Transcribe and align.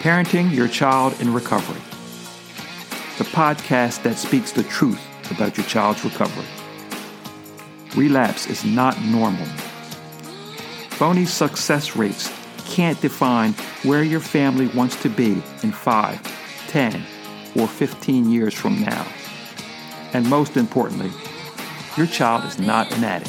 Parenting 0.00 0.50
Your 0.50 0.66
Child 0.66 1.20
in 1.20 1.34
Recovery, 1.34 1.82
the 3.18 3.24
podcast 3.24 4.02
that 4.02 4.16
speaks 4.16 4.50
the 4.50 4.62
truth 4.62 4.98
about 5.30 5.58
your 5.58 5.66
child's 5.66 6.02
recovery. 6.02 6.46
Relapse 7.94 8.46
is 8.46 8.64
not 8.64 8.98
normal. 9.02 9.44
Phony 10.88 11.26
success 11.26 11.96
rates 11.96 12.32
can't 12.64 12.98
define 13.02 13.52
where 13.82 14.02
your 14.02 14.20
family 14.20 14.68
wants 14.68 14.96
to 15.02 15.10
be 15.10 15.42
in 15.62 15.70
5, 15.70 16.66
10, 16.68 17.04
or 17.56 17.68
15 17.68 18.30
years 18.30 18.54
from 18.54 18.80
now. 18.80 19.06
And 20.14 20.26
most 20.30 20.56
importantly, 20.56 21.10
your 21.98 22.06
child 22.06 22.44
is 22.44 22.58
not 22.58 22.90
an 22.96 23.04
addict. 23.04 23.28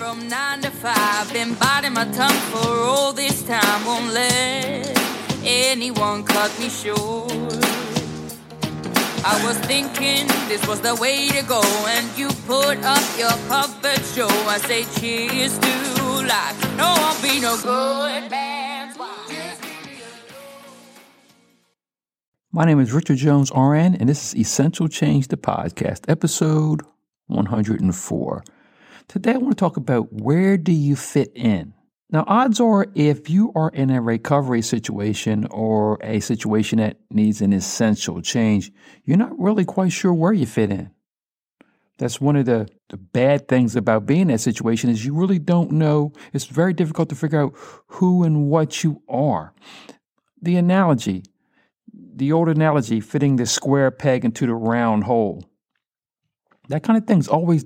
Anyone 5.71 6.21
cut 6.25 6.51
me 6.59 6.67
short. 6.67 7.31
I 9.23 9.41
was 9.45 9.57
thinking 9.59 10.27
this 10.49 10.67
was 10.67 10.81
the 10.81 10.95
way 10.95 11.29
to 11.29 11.43
go, 11.43 11.61
and 11.87 12.05
you 12.17 12.27
put 12.45 12.77
up 12.83 13.01
your 13.17 13.31
puppet 13.47 14.03
show. 14.13 14.27
I 14.27 14.57
say 14.57 14.83
cheers 14.99 15.57
to 15.57 15.73
life. 16.27 16.59
No, 16.75 16.87
I'll 16.87 17.21
be 17.21 17.39
no 17.39 17.55
good 17.63 18.29
My 22.51 22.65
name 22.65 22.81
is 22.81 22.91
Richard 22.91 23.15
Jones 23.15 23.49
RN, 23.55 23.95
and 23.95 24.09
this 24.09 24.25
is 24.25 24.35
Essential 24.41 24.89
Change 24.89 25.29
the 25.29 25.37
Podcast, 25.37 26.01
episode 26.09 26.81
104. 27.27 28.43
Today 29.07 29.33
I 29.35 29.37
want 29.37 29.57
to 29.57 29.61
talk 29.61 29.77
about 29.77 30.11
where 30.11 30.57
do 30.57 30.73
you 30.73 30.97
fit 30.97 31.31
in? 31.33 31.73
Now, 32.11 32.25
odds 32.27 32.59
are 32.59 32.87
if 32.93 33.29
you 33.29 33.53
are 33.55 33.69
in 33.69 33.89
a 33.89 34.01
recovery 34.01 34.61
situation 34.61 35.47
or 35.49 35.97
a 36.01 36.19
situation 36.19 36.79
that 36.79 36.97
needs 37.09 37.41
an 37.41 37.53
essential 37.53 38.21
change, 38.21 38.71
you're 39.05 39.17
not 39.17 39.39
really 39.39 39.63
quite 39.63 39.93
sure 39.93 40.13
where 40.13 40.33
you 40.33 40.45
fit 40.45 40.71
in. 40.71 40.91
That's 41.97 42.19
one 42.19 42.35
of 42.35 42.45
the, 42.45 42.67
the 42.89 42.97
bad 42.97 43.47
things 43.47 43.75
about 43.77 44.05
being 44.05 44.21
in 44.21 44.27
that 44.29 44.39
situation 44.39 44.89
is 44.89 45.05
you 45.05 45.13
really 45.13 45.39
don't 45.39 45.71
know. 45.71 46.11
It's 46.33 46.45
very 46.45 46.73
difficult 46.73 47.09
to 47.09 47.15
figure 47.15 47.43
out 47.43 47.53
who 47.87 48.23
and 48.23 48.49
what 48.49 48.83
you 48.83 49.01
are. 49.07 49.53
The 50.41 50.57
analogy, 50.57 51.23
the 51.93 52.33
old 52.33 52.49
analogy, 52.49 52.99
fitting 52.99 53.37
the 53.37 53.45
square 53.45 53.91
peg 53.91 54.25
into 54.25 54.47
the 54.47 54.55
round 54.55 55.05
hole. 55.05 55.45
That 56.67 56.83
kind 56.83 56.97
of 56.97 57.05
things 57.05 57.27
always 57.27 57.65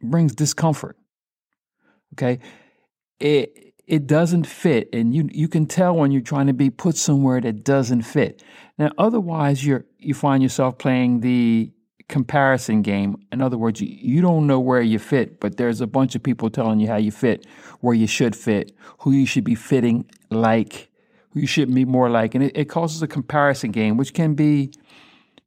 brings 0.00 0.34
discomfort. 0.34 0.96
Okay. 2.14 2.40
It 3.20 3.74
it 3.86 4.06
doesn't 4.06 4.46
fit. 4.46 4.88
And 4.92 5.14
you 5.14 5.28
you 5.32 5.48
can 5.48 5.66
tell 5.66 5.96
when 5.96 6.10
you're 6.12 6.20
trying 6.20 6.46
to 6.48 6.52
be 6.52 6.70
put 6.70 6.96
somewhere 6.96 7.40
that 7.40 7.64
doesn't 7.64 8.02
fit. 8.02 8.42
Now 8.78 8.90
otherwise 8.98 9.64
you're 9.64 9.84
you 9.98 10.14
find 10.14 10.42
yourself 10.42 10.78
playing 10.78 11.20
the 11.20 11.72
comparison 12.08 12.82
game. 12.82 13.16
In 13.32 13.40
other 13.42 13.58
words, 13.58 13.80
you, 13.80 13.88
you 13.88 14.22
don't 14.22 14.46
know 14.46 14.58
where 14.58 14.80
you 14.80 14.98
fit, 14.98 15.40
but 15.40 15.56
there's 15.56 15.80
a 15.80 15.86
bunch 15.86 16.14
of 16.14 16.22
people 16.22 16.50
telling 16.50 16.80
you 16.80 16.88
how 16.88 16.96
you 16.96 17.12
fit, 17.12 17.46
where 17.80 17.94
you 17.94 18.06
should 18.06 18.34
fit, 18.34 18.72
who 19.00 19.12
you 19.12 19.26
should 19.26 19.44
be 19.44 19.54
fitting 19.54 20.06
like, 20.30 20.88
who 21.30 21.40
you 21.40 21.46
should 21.46 21.72
be 21.72 21.84
more 21.84 22.08
like. 22.08 22.34
And 22.34 22.44
it, 22.44 22.56
it 22.56 22.64
causes 22.66 23.02
a 23.02 23.06
comparison 23.06 23.70
game, 23.70 23.96
which 23.96 24.14
can 24.14 24.34
be, 24.34 24.72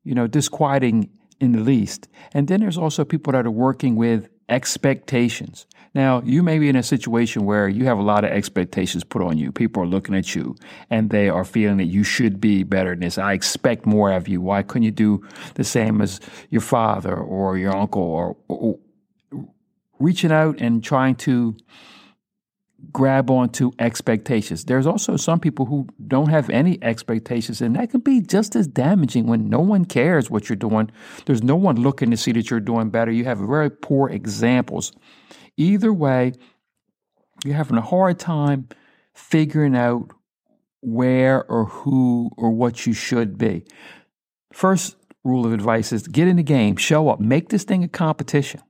you 0.04 0.14
know, 0.14 0.28
disquieting 0.28 1.10
in 1.40 1.54
the 1.54 1.62
least. 1.62 2.08
And 2.34 2.48
then 2.48 2.60
there's 2.60 2.78
also 2.78 3.04
people 3.04 3.34
that 3.34 3.46
are 3.46 3.52
working 3.52 3.96
with 3.96 4.30
expectations. 4.48 5.66
Now, 5.94 6.22
you 6.24 6.42
may 6.42 6.58
be 6.58 6.70
in 6.70 6.78
a 6.78 6.84
situation 6.84 7.46
where 7.46 7.68
you 7.68 7.86
have 7.86 7.98
a 7.98 8.04
lot 8.04 8.24
of 8.24 8.32
expectations 8.32 9.04
put 9.04 9.22
on 9.22 9.38
you. 9.38 9.52
People 9.52 9.84
are 9.84 9.88
looking 9.88 10.16
at 10.16 10.34
you 10.34 10.56
and 10.90 11.10
they 11.10 11.28
are 11.28 11.44
feeling 11.44 11.78
that 11.78 11.86
you 11.86 12.04
should 12.04 12.40
be 12.40 12.64
better 12.64 12.92
than 12.92 13.02
this. 13.02 13.18
I 13.18 13.34
expect 13.34 13.86
more 13.86 14.12
of 14.14 14.28
you. 14.28 14.40
Why 14.40 14.64
couldn't 14.64 14.84
you 14.84 14.92
do 14.92 15.28
the 15.56 15.66
same 15.66 16.02
as 16.02 16.22
your 16.50 16.62
father 16.62 17.16
or 17.16 17.58
your 17.58 17.76
uncle 17.76 18.04
or, 18.04 18.38
or 18.48 18.80
reaching 20.00 20.32
out 20.32 20.62
and 20.62 20.84
trying 20.84 21.16
to 21.16 21.56
grab 22.92 23.30
onto 23.30 23.72
expectations. 23.80 24.66
There's 24.66 24.88
also 24.88 25.16
some 25.16 25.40
people 25.40 25.66
who 25.66 25.88
don't 26.08 26.30
have 26.30 26.50
any 26.50 26.82
expectations, 26.84 27.62
and 27.62 27.76
that 27.76 27.92
can 27.92 28.02
be 28.02 28.22
just 28.22 28.56
as 28.56 28.68
damaging 28.68 29.28
when 29.28 29.50
no 29.50 29.60
one 29.60 29.86
cares 29.86 30.30
what 30.30 30.50
you're 30.50 30.56
doing. 30.56 30.92
There's 31.26 31.44
no 31.44 31.56
one 31.56 31.76
looking 31.76 32.12
to 32.12 32.18
see 32.18 32.32
that 32.34 32.50
you're 32.50 32.60
doing 32.60 32.90
better. 32.90 33.12
You 33.12 33.26
have 33.26 33.38
very 33.38 33.70
poor 33.70 34.10
examples. 34.10 34.92
Either 35.58 35.94
way, 35.94 36.34
you're 37.44 37.56
having 37.56 37.78
a 37.78 37.82
hard 37.82 38.20
time 38.20 38.68
figuring 39.14 39.76
out 39.76 40.12
where 40.82 41.44
or 41.50 41.66
who 41.66 42.32
or 42.38 42.52
what 42.52 42.86
you 42.86 42.94
should 42.94 43.38
be. 43.38 43.66
First 44.54 44.96
rule 45.24 45.46
of 45.46 45.54
advice 45.54 45.92
is 45.92 46.08
get 46.08 46.28
in 46.28 46.38
the 46.38 46.44
game, 46.44 46.76
show 46.76 47.10
up, 47.10 47.20
make 47.20 47.50
this 47.50 47.64
thing 47.64 47.84
a 47.84 47.88
competition. 47.88 48.62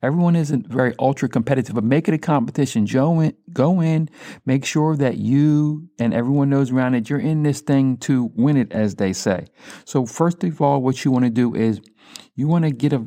Everyone 0.00 0.36
isn't 0.36 0.68
very 0.68 0.94
ultra 1.00 1.28
competitive, 1.28 1.74
but 1.74 1.82
make 1.82 2.06
it 2.06 2.14
a 2.14 2.18
competition. 2.18 2.84
Go 2.84 3.18
in, 3.18 3.34
go 3.52 3.80
in, 3.80 4.08
make 4.46 4.64
sure 4.64 4.96
that 4.96 5.16
you 5.18 5.88
and 5.98 6.14
everyone 6.14 6.50
knows 6.50 6.70
around 6.70 6.94
it 6.94 7.10
you're 7.10 7.18
in 7.18 7.42
this 7.42 7.60
thing 7.62 7.96
to 7.98 8.30
win 8.36 8.56
it, 8.56 8.70
as 8.70 8.94
they 8.94 9.12
say. 9.12 9.46
So 9.84 10.06
first 10.06 10.44
of 10.44 10.62
all, 10.62 10.82
what 10.82 11.04
you 11.04 11.10
want 11.10 11.24
to 11.24 11.30
do 11.30 11.52
is 11.52 11.80
you 12.36 12.46
want 12.46 12.64
to 12.64 12.70
get 12.70 12.92
a 12.92 13.04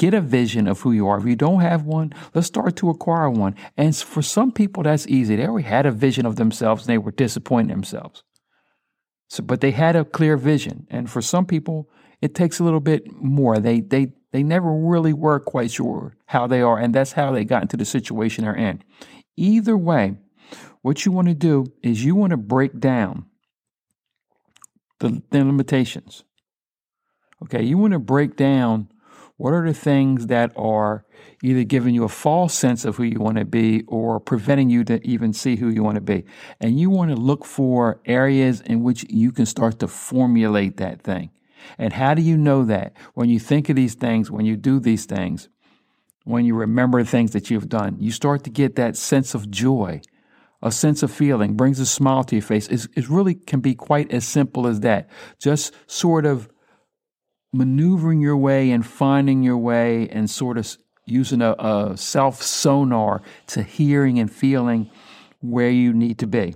get 0.00 0.14
a 0.14 0.20
vision 0.22 0.66
of 0.66 0.80
who 0.80 0.92
you 0.92 1.06
are. 1.06 1.18
If 1.18 1.26
you 1.26 1.36
don't 1.36 1.60
have 1.60 1.84
one, 1.84 2.14
let's 2.34 2.46
start 2.46 2.74
to 2.76 2.88
acquire 2.88 3.28
one. 3.28 3.54
And 3.76 3.94
for 3.94 4.22
some 4.22 4.50
people, 4.50 4.82
that's 4.82 5.06
easy. 5.06 5.36
They 5.36 5.46
already 5.46 5.68
had 5.68 5.84
a 5.84 5.92
vision 5.92 6.24
of 6.24 6.36
themselves 6.36 6.82
and 6.82 6.88
they 6.88 6.96
were 6.96 7.10
disappointing 7.10 7.68
themselves. 7.68 8.24
So, 9.28 9.42
but 9.42 9.60
they 9.60 9.72
had 9.72 9.96
a 9.96 10.06
clear 10.06 10.38
vision. 10.38 10.86
And 10.90 11.10
for 11.10 11.20
some 11.20 11.44
people, 11.44 11.90
it 12.22 12.34
takes 12.34 12.58
a 12.58 12.64
little 12.64 12.80
bit 12.80 13.12
more. 13.12 13.58
They 13.58 13.80
they 13.80 14.14
they 14.32 14.42
never 14.42 14.72
really 14.72 15.12
were 15.12 15.38
quite 15.38 15.70
sure 15.70 16.16
how 16.26 16.46
they 16.46 16.62
are, 16.62 16.78
and 16.78 16.94
that's 16.94 17.12
how 17.12 17.30
they 17.32 17.44
got 17.44 17.62
into 17.62 17.76
the 17.76 17.84
situation 17.84 18.44
they're 18.44 18.54
in. 18.54 18.82
Either 19.36 19.76
way, 19.76 20.16
what 20.80 21.04
you 21.04 21.12
want 21.12 21.28
to 21.28 21.34
do 21.34 21.66
is 21.82 22.04
you 22.04 22.14
want 22.14 22.30
to 22.30 22.36
break 22.36 22.80
down 22.80 23.26
the, 25.00 25.22
the 25.30 25.44
limitations. 25.44 26.24
Okay, 27.42 27.62
you 27.62 27.76
want 27.76 27.92
to 27.92 27.98
break 27.98 28.36
down 28.36 28.88
what 29.40 29.54
are 29.54 29.66
the 29.66 29.72
things 29.72 30.26
that 30.26 30.52
are 30.54 31.02
either 31.42 31.64
giving 31.64 31.94
you 31.94 32.04
a 32.04 32.10
false 32.10 32.52
sense 32.52 32.84
of 32.84 32.96
who 32.96 33.04
you 33.04 33.18
want 33.18 33.38
to 33.38 33.44
be 33.46 33.82
or 33.88 34.20
preventing 34.20 34.68
you 34.68 34.84
to 34.84 35.02
even 35.02 35.32
see 35.32 35.56
who 35.56 35.70
you 35.70 35.82
want 35.82 35.94
to 35.94 36.02
be. 36.02 36.26
And 36.60 36.78
you 36.78 36.90
want 36.90 37.10
to 37.10 37.16
look 37.16 37.46
for 37.46 38.02
areas 38.04 38.60
in 38.60 38.82
which 38.82 39.06
you 39.08 39.32
can 39.32 39.46
start 39.46 39.78
to 39.78 39.88
formulate 39.88 40.76
that 40.76 41.00
thing. 41.00 41.30
And 41.78 41.94
how 41.94 42.12
do 42.12 42.20
you 42.20 42.36
know 42.36 42.64
that? 42.66 42.92
When 43.14 43.30
you 43.30 43.38
think 43.38 43.70
of 43.70 43.76
these 43.76 43.94
things, 43.94 44.30
when 44.30 44.44
you 44.44 44.58
do 44.58 44.78
these 44.78 45.06
things, 45.06 45.48
when 46.24 46.44
you 46.44 46.54
remember 46.54 47.02
things 47.02 47.30
that 47.30 47.48
you've 47.48 47.70
done, 47.70 47.96
you 47.98 48.12
start 48.12 48.44
to 48.44 48.50
get 48.50 48.76
that 48.76 48.94
sense 48.94 49.34
of 49.34 49.50
joy, 49.50 50.02
a 50.62 50.70
sense 50.70 51.02
of 51.02 51.10
feeling, 51.10 51.54
brings 51.54 51.80
a 51.80 51.86
smile 51.86 52.24
to 52.24 52.36
your 52.36 52.42
face. 52.42 52.68
It 52.68 53.08
really 53.08 53.36
can 53.36 53.60
be 53.60 53.74
quite 53.74 54.12
as 54.12 54.26
simple 54.26 54.66
as 54.66 54.80
that. 54.80 55.08
Just 55.38 55.72
sort 55.90 56.26
of 56.26 56.50
maneuvering 57.52 58.20
your 58.20 58.36
way 58.36 58.70
and 58.70 58.86
finding 58.86 59.42
your 59.42 59.58
way 59.58 60.08
and 60.08 60.30
sort 60.30 60.58
of 60.58 60.76
using 61.06 61.42
a, 61.42 61.52
a 61.58 61.96
self 61.96 62.42
sonar 62.42 63.22
to 63.48 63.62
hearing 63.62 64.18
and 64.18 64.32
feeling 64.32 64.90
where 65.40 65.70
you 65.70 65.92
need 65.92 66.18
to 66.18 66.26
be. 66.26 66.54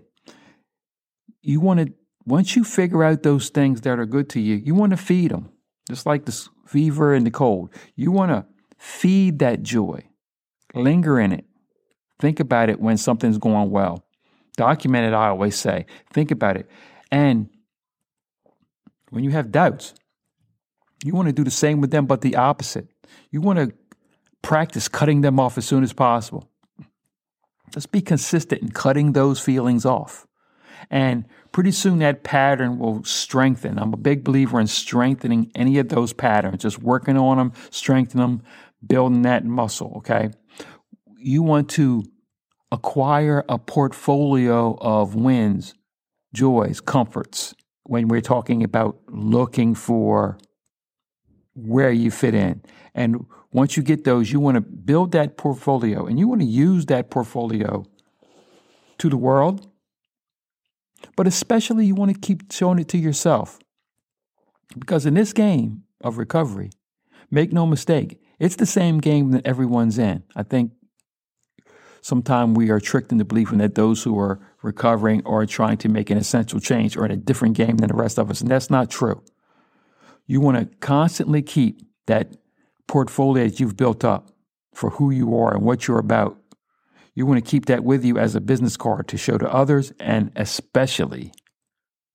You 1.43 1.60
want 1.60 1.81
to 1.81 1.93
once 2.27 2.56
you 2.56 2.65
figure 2.65 3.05
out 3.05 3.22
those 3.22 3.50
things 3.50 3.82
that 3.82 3.99
are 3.99 4.06
good 4.06 4.31
to 4.31 4.41
you, 4.41 4.56
you 4.56 4.75
want 4.75 4.91
to 4.91 4.97
feed 4.97 5.31
them, 5.31 5.50
just 5.88 6.06
like 6.06 6.25
the 6.25 6.49
fever 6.66 7.12
and 7.12 7.26
the 7.26 7.31
cold. 7.31 7.71
You 7.97 8.11
want 8.11 8.31
to 8.31 8.47
feed 8.78 9.41
that 9.41 9.62
joy, 9.62 10.09
linger 10.75 11.21
in 11.21 11.32
it, 11.32 11.44
think 12.19 12.41
about 12.41 12.71
it 12.71 12.81
when 12.81 12.97
something's 12.97 13.38
going 13.38 13.71
well. 13.71 14.06
Document 14.56 15.06
it, 15.06 15.15
I 15.15 15.28
always 15.28 15.56
say. 15.56 15.84
Think 16.12 16.31
about 16.31 16.56
it. 16.56 16.71
And 17.11 17.50
when 19.11 19.25
you 19.25 19.31
have 19.31 19.52
doubts, 19.52 19.94
you 21.02 21.14
want 21.14 21.29
to 21.29 21.32
do 21.32 21.44
the 21.44 21.50
same 21.50 21.81
with 21.81 21.91
them, 21.91 22.06
but 22.06 22.20
the 22.20 22.37
opposite. 22.37 22.88
You 23.31 23.41
want 23.41 23.58
to 23.58 23.73
practice 24.43 24.88
cutting 24.88 25.23
them 25.23 25.41
off 25.41 25.58
as 25.58 25.64
soon 25.64 25.82
as 25.82 25.93
possible. 25.93 26.49
Let's 27.75 27.87
be 27.87 28.00
consistent 28.00 28.62
in 28.62 28.70
cutting 28.70 29.12
those 29.12 29.41
feelings 29.41 29.85
off. 29.85 30.26
And 30.91 31.26
pretty 31.50 31.73
soon 31.73 31.99
that 32.00 32.23
pattern 32.23 32.79
will 32.79 33.02
strengthen. 33.05 33.79
I'm 33.79 33.94
a 33.94 33.96
big 33.96 34.23
believer 34.23 34.61
in 34.61 34.67
strengthening 34.67 35.50
any 35.55 35.79
of 35.79 35.88
those 35.88 36.12
patterns, 36.12 36.62
just 36.62 36.82
working 36.82 37.17
on 37.17 37.38
them, 37.38 37.52
strengthening 37.70 38.23
them, 38.23 38.43
building 38.87 39.23
that 39.23 39.44
muscle, 39.44 39.94
okay? 39.97 40.31
You 41.17 41.43
want 41.43 41.70
to 41.70 42.05
acquire 42.70 43.44
a 43.49 43.58
portfolio 43.58 44.76
of 44.81 45.14
wins, 45.14 45.75
joys, 46.35 46.81
comforts 46.81 47.55
when 47.85 48.08
we're 48.08 48.20
talking 48.20 48.62
about 48.62 48.99
looking 49.08 49.75
for 49.75 50.38
where 51.55 51.93
you 51.93 52.11
fit 52.11 52.35
in. 52.35 52.62
And 52.95 53.27
once 53.53 53.77
you 53.77 53.83
get 53.83 54.05
those, 54.05 54.33
you 54.33 54.41
want 54.41 54.56
to 54.56 54.61
build 54.61 55.12
that 55.12 55.37
portfolio 55.37 56.06
and 56.06 56.19
you 56.19 56.29
want 56.29 56.41
to 56.43 56.47
use 56.47 56.87
that 56.87 57.11
portfolio 57.11 57.85
to 58.99 59.09
the 59.09 59.17
world 59.17 59.67
But 61.17 61.27
especially, 61.27 61.87
you 61.87 61.95
want 61.95 62.12
to 62.15 62.19
keep 62.21 62.53
showing 62.53 62.79
it 62.79 62.89
to 62.89 62.99
yourself. 62.99 63.59
Because 64.79 65.06
in 65.06 65.15
this 65.15 65.33
game 65.33 65.85
of 66.03 66.19
recovery, 66.19 66.71
make 67.31 67.53
no 67.53 67.67
mistake, 67.67 68.21
it's 68.39 68.57
the 68.57 68.67
same 68.67 68.99
game 68.99 69.31
that 69.33 69.47
everyone's 69.47 69.99
in. 69.99 70.25
I 70.35 70.43
think 70.43 70.73
sometimes 72.03 72.57
we 72.57 72.71
are 72.71 72.81
tricked 72.81 73.12
into 73.12 73.25
believing 73.25 73.59
that 73.59 73.75
those 73.75 74.03
who 74.03 74.19
are 74.19 74.41
recovering 74.62 75.23
or 75.25 75.47
trying 75.47 75.79
to 75.79 75.89
make 75.89 76.11
an 76.11 76.19
essential 76.19 76.61
change 76.61 76.97
are 76.97 77.05
in 77.05 77.12
a 77.12 77.17
different 77.17 77.57
game 77.57 77.77
than 77.77 77.89
the 77.89 77.95
rest 77.95 78.19
of 78.19 78.31
us. 78.31 78.41
And 78.41 78.50
that's 78.50 78.71
not 78.71 78.91
true. 78.91 79.23
You 80.26 80.41
want 80.41 80.59
to 80.59 80.76
constantly 80.79 81.43
keep 81.43 81.82
that 82.06 82.37
portfolio 82.87 83.44
that 83.44 83.61
you've 83.61 83.76
built 83.76 84.05
up 84.05 84.31
for 84.73 84.91
who 84.91 85.11
you 85.11 85.37
are 85.38 85.55
and 85.55 85.65
what 85.65 85.87
you're 85.87 85.99
about. 85.99 86.38
You 87.15 87.26
want 87.26 87.44
to 87.44 87.50
keep 87.50 87.67
that 87.67 87.85
with 87.85 88.05
you 88.05 88.19
as 88.19 88.35
a 88.35 88.41
business 88.41 88.76
card 88.76 89.06
to 89.09 89.17
show 89.17 89.38
to 89.38 89.53
others 89.53 89.93
and 90.00 90.32
especially 90.35 91.32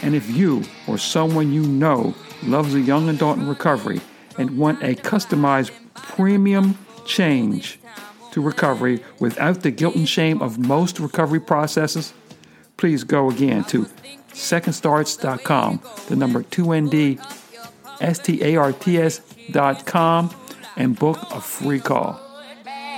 And 0.03 0.15
if 0.15 0.31
you 0.31 0.62
or 0.87 0.97
someone 0.97 1.53
you 1.53 1.65
know 1.65 2.15
loves 2.44 2.76
a 2.76 2.81
young 2.81 3.09
adult 3.09 3.38
in 3.38 3.49
recovery 3.49 4.00
and 4.38 4.56
want 4.56 4.82
a 4.82 4.94
customized 4.94 5.70
premium 5.94 6.79
change 7.05 7.79
to 8.32 8.40
recovery 8.40 9.02
without 9.19 9.62
the 9.62 9.70
guilt 9.70 9.96
and 9.96 10.08
shame 10.08 10.40
of 10.40 10.58
most 10.58 10.99
recovery 11.00 11.40
processes, 11.40 12.14
please 12.76 13.05
go 13.05 13.31
again 13.31 13.64
to 13.64 13.87
secondstarts.com, 14.32 15.81
the 16.08 16.17
number 16.17 16.43
2ND 16.44 17.20
S-T-A-R-T-S.com 18.00 19.11
and 20.76 20.99
book 20.99 21.19
a 21.32 21.41
free 21.41 21.81
call. 21.81 22.20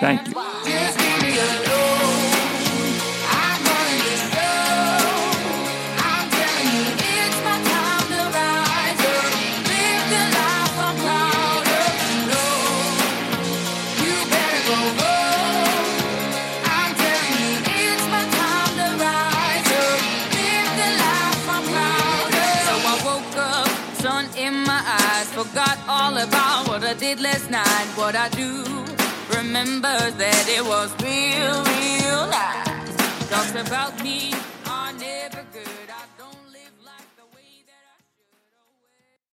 Thank 0.00 0.28
you. 0.28 1.09
Forgot 25.25 25.78
all 25.88 26.17
about 26.17 26.69
what 26.69 26.82
I 26.82 26.94
did 26.94 27.20
last 27.20 27.50
night. 27.50 27.87
What 27.94 28.17
I 28.17 28.28
do 28.31 28.64
remember 29.37 30.11
that 30.11 30.44
it 30.49 30.64
was 30.64 30.90
real, 31.02 31.62
real 31.76 32.26
nice. 32.28 33.28
Talks 33.28 33.55
about 33.55 34.02
me. 34.02 34.32